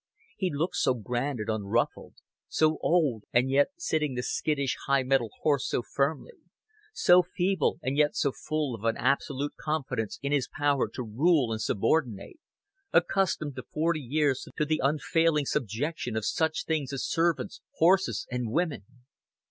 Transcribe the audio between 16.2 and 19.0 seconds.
such things as servants, horses, and women.